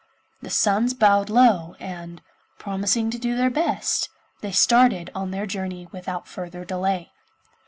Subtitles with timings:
[0.41, 2.23] The sons bowed low, and,
[2.57, 4.09] promising to do their best,
[4.41, 7.11] they started on their journey without further delay.